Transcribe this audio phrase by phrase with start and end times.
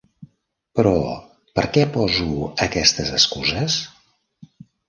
[0.79, 0.93] Però
[1.59, 2.27] per què poso
[2.67, 3.77] aquestes excuses?